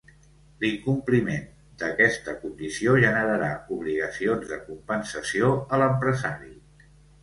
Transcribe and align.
L'incompliment 0.61 1.43
d'aquesta 1.83 2.35
condició 2.47 2.97
generarà 3.05 3.53
obligacions 3.79 4.51
de 4.55 4.61
compensació 4.67 5.57
a 5.75 5.85
l'empresari. 5.85 6.57